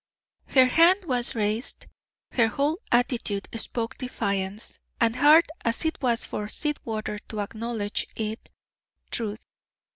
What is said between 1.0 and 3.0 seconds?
was raised, her whole